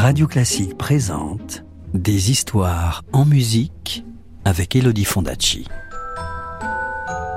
[0.00, 1.62] Radio Classique présente
[1.92, 4.02] Des histoires en musique
[4.46, 5.66] avec Elodie Fondacci.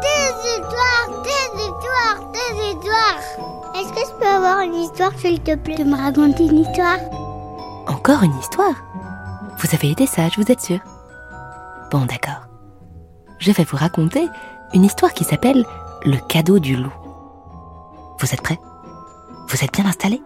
[0.01, 3.75] Des histoires, des histoires, des histoires.
[3.75, 6.99] Est-ce que je peux avoir une histoire, s'il te plaît, de me raconter une histoire?
[7.87, 8.81] Encore une histoire?
[9.57, 10.79] Vous avez été sage, vous êtes sûr?
[11.91, 12.47] Bon, d'accord.
[13.39, 14.25] Je vais vous raconter
[14.73, 15.65] une histoire qui s'appelle
[16.05, 16.93] Le cadeau du loup.
[18.21, 18.59] Vous êtes prêts?
[19.49, 20.23] Vous êtes bien installés?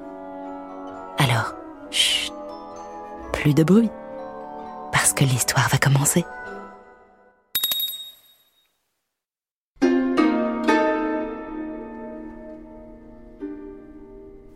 [1.17, 1.55] Alors,
[1.91, 2.33] chut,
[3.33, 3.89] plus de bruit,
[4.91, 6.25] parce que l'histoire va commencer.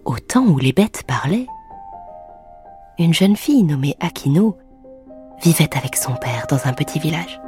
[0.05, 1.47] Au temps où les bêtes parlaient,
[2.97, 4.57] une jeune fille nommée Akino
[5.41, 7.41] vivait avec son père dans un petit village.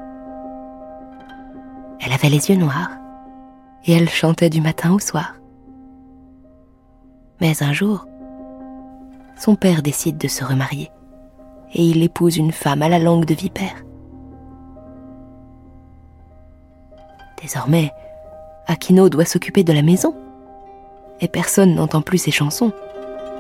[1.99, 2.91] Elle avait les yeux noirs
[3.85, 5.35] et elle chantait du matin au soir.
[7.39, 8.05] Mais un jour,
[9.37, 10.91] son père décide de se remarier
[11.73, 13.83] et il épouse une femme à la langue de vipère.
[17.41, 17.91] Désormais,
[18.67, 20.15] Akino doit s'occuper de la maison
[21.19, 22.71] et personne n'entend plus ses chansons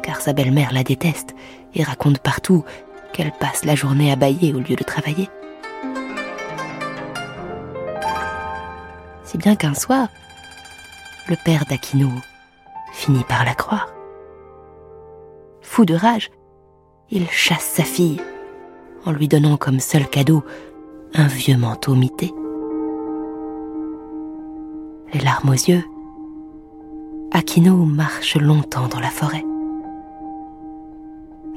[0.01, 1.33] car sa belle-mère la déteste
[1.73, 2.65] et raconte partout
[3.13, 5.29] qu'elle passe la journée à bailler au lieu de travailler.
[9.23, 10.09] Si bien qu'un soir,
[11.29, 12.09] le père d'Akino
[12.91, 13.92] finit par la croire.
[15.75, 16.29] Fou de rage,
[17.09, 18.21] il chasse sa fille
[19.07, 20.43] en lui donnant comme seul cadeau
[21.15, 22.31] un vieux manteau mité.
[25.11, 25.83] Les larmes aux yeux,
[27.31, 29.43] Akino marche longtemps dans la forêt.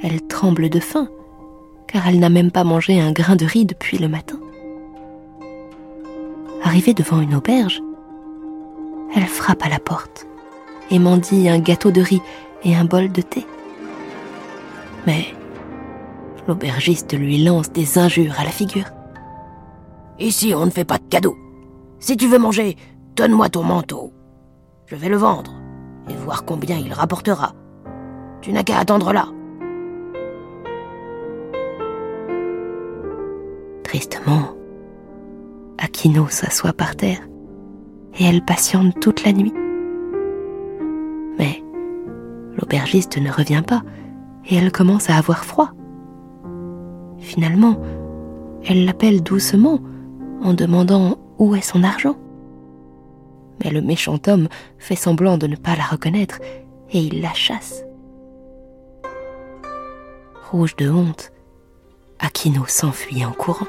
[0.03, 1.09] Elle tremble de faim,
[1.87, 4.41] car elle n'a même pas mangé un grain de riz depuis le matin.
[6.65, 7.83] Arrivée devant une auberge,
[9.15, 10.27] elle frappe à la porte
[10.91, 12.23] et mendie un gâteau de riz
[12.65, 13.45] et un bol de thé.
[15.07, 15.27] Mais
[16.49, 18.91] l'aubergiste lui lance des injures à la figure.
[20.19, 21.37] Ici, on ne fait pas de cadeaux.
[21.99, 22.77] Si tu veux manger,
[23.15, 24.13] donne-moi ton manteau.
[24.87, 25.55] Je vais le vendre
[26.09, 27.55] et voir combien il rapportera.
[28.41, 29.29] Tu n'as qu'à attendre là.
[33.85, 34.55] Tristement,
[35.79, 37.21] Akino s'assoit par terre
[38.19, 39.55] et elle patiente toute la nuit.
[41.39, 41.63] Mais
[42.57, 43.83] l'aubergiste ne revient pas
[44.49, 45.71] et elle commence à avoir froid.
[47.19, 47.81] Finalement,
[48.65, 49.81] elle l'appelle doucement
[50.43, 52.17] en demandant où est son argent.
[53.65, 54.49] Mais le méchant homme
[54.79, 56.39] fait semblant de ne pas la reconnaître
[56.91, 57.85] et il la chasse.
[60.51, 61.33] Rouge de honte,
[62.21, 63.67] Akino s'enfuit en courant.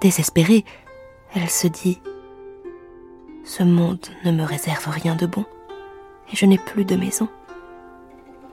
[0.00, 0.64] Désespérée,
[1.34, 2.00] elle se dit
[3.44, 5.44] Ce monde ne me réserve rien de bon,
[6.32, 7.28] et je n'ai plus de maison.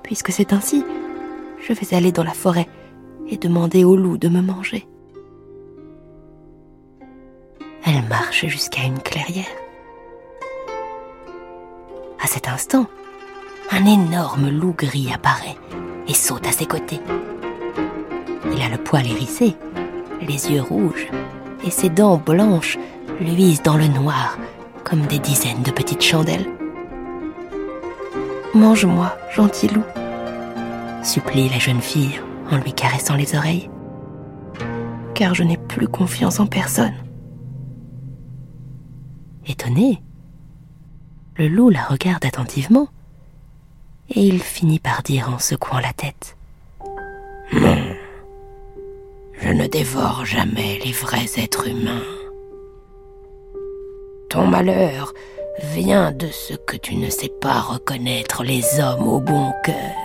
[0.03, 0.83] Puisque c'est ainsi,
[1.65, 2.67] je vais aller dans la forêt
[3.27, 4.87] et demander au loup de me manger.
[7.85, 9.45] Elle marche jusqu'à une clairière.
[12.21, 12.85] À cet instant,
[13.71, 15.57] un énorme loup gris apparaît
[16.07, 16.99] et saute à ses côtés.
[18.53, 19.55] Il a le poil hérissé,
[20.21, 21.07] les yeux rouges
[21.65, 22.77] et ses dents blanches
[23.19, 24.37] luisent dans le noir
[24.83, 26.47] comme des dizaines de petites chandelles.
[28.53, 29.83] Mange-moi, gentil loup,
[31.03, 32.21] supplie la jeune fille
[32.51, 33.67] en lui caressant les oreilles,
[35.15, 36.93] car je n'ai plus confiance en personne.
[39.47, 40.03] Étonné,
[41.35, 42.89] le loup la regarde attentivement
[44.09, 46.37] et il finit par dire en secouant la tête.
[47.53, 47.95] Non,
[49.39, 52.03] je ne dévore jamais les vrais êtres humains.
[54.29, 55.11] Ton malheur
[55.59, 59.95] vient de ce que tu ne sais pas reconnaître les hommes au bon cœur.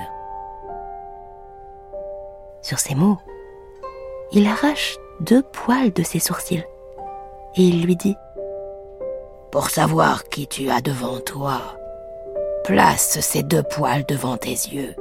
[2.63, 3.19] Sur ces mots,
[4.33, 6.65] il arrache deux poils de ses sourcils
[7.57, 8.15] et il lui dit
[9.51, 11.61] Pour savoir qui tu as devant toi,
[12.65, 14.95] place ces deux poils devant tes yeux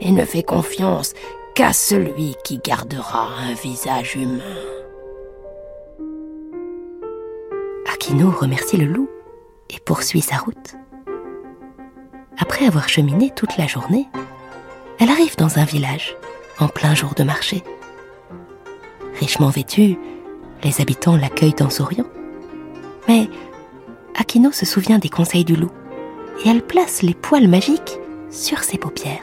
[0.00, 1.12] et ne fais confiance
[1.54, 4.42] qu'à celui qui gardera un visage humain.
[7.92, 9.08] Akino remercie le loup
[9.70, 10.74] et poursuit sa route.
[12.38, 14.08] Après avoir cheminé toute la journée,
[14.98, 16.16] elle arrive dans un village
[16.58, 17.62] en plein jour de marché.
[19.18, 19.98] Richement vêtue,
[20.62, 22.06] les habitants l'accueillent en souriant.
[23.08, 23.28] Mais
[24.14, 25.72] Akino se souvient des conseils du loup
[26.44, 27.98] et elle place les poils magiques
[28.30, 29.22] sur ses paupières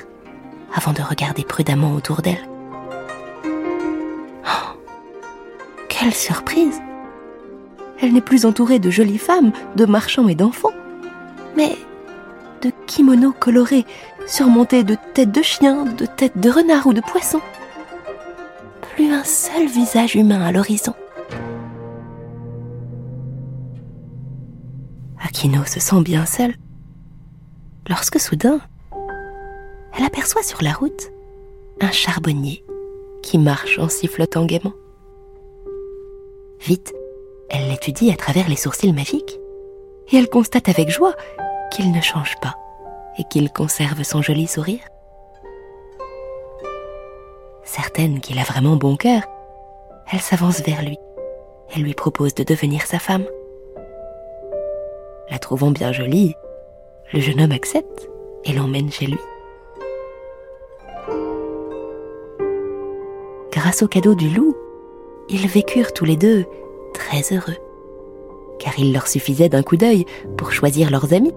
[0.73, 2.49] avant de regarder prudemment autour d'elle.
[3.45, 4.77] Oh,
[5.89, 6.81] quelle surprise
[8.03, 10.73] Elle n'est plus entourée de jolies femmes, de marchands et d'enfants,
[11.55, 11.77] mais
[12.61, 13.85] de kimonos colorés,
[14.27, 17.39] surmontés de têtes de chiens, de têtes de renards ou de poissons.
[18.93, 20.93] Plus un seul visage humain à l'horizon.
[25.25, 26.55] Akino se sent bien seule.
[27.87, 28.59] Lorsque soudain,
[29.97, 31.09] elle aperçoit sur la route
[31.79, 32.65] un charbonnier
[33.21, 34.73] qui marche en sifflotant gaiement.
[36.59, 36.93] Vite,
[37.53, 39.39] elle l'étudie à travers les sourcils magiques
[40.11, 41.15] et elle constate avec joie
[41.71, 42.55] qu'il ne change pas
[43.19, 44.81] et qu'il conserve son joli sourire.
[47.63, 49.21] Certaine qu'il a vraiment bon cœur,
[50.11, 50.97] elle s'avance vers lui
[51.75, 53.25] et lui propose de devenir sa femme.
[55.29, 56.35] La trouvant bien jolie,
[57.13, 58.09] le jeune homme accepte
[58.45, 59.19] et l'emmène chez lui.
[63.51, 64.55] Grâce au cadeau du loup,
[65.29, 66.45] ils vécurent tous les deux
[67.31, 67.57] heureux,
[68.59, 70.05] car il leur suffisait d'un coup d'œil
[70.37, 71.33] pour choisir leurs amis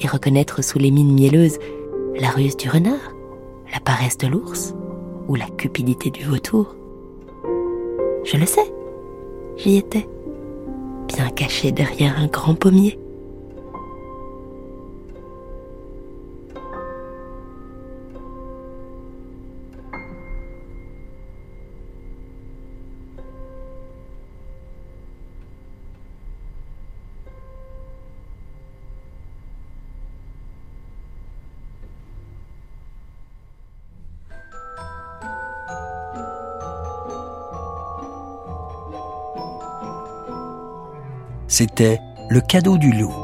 [0.00, 1.58] et reconnaître sous les mines mielleuses
[2.20, 3.14] la ruse du renard,
[3.72, 4.74] la paresse de l'ours
[5.28, 6.74] ou la cupidité du vautour.
[8.24, 8.72] Je le sais,
[9.56, 10.06] j'y étais,
[11.06, 12.98] bien caché derrière un grand pommier.
[41.48, 41.98] C'était
[42.28, 43.14] Le cadeau du loup,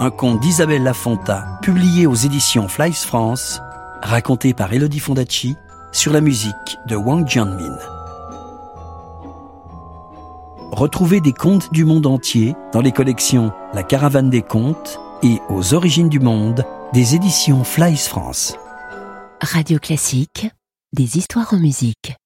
[0.00, 3.60] un conte d'Isabelle Lafonta, publié aux éditions Flies France,
[4.02, 5.56] raconté par Elodie Fondacci
[5.92, 7.78] sur la musique de Wang Jianmin.
[10.72, 15.72] Retrouvez des contes du monde entier dans les collections La Caravane des Contes et Aux
[15.72, 18.56] Origines du Monde des éditions Flies France.
[19.40, 20.50] Radio Classique,
[20.92, 22.16] des histoires en musique.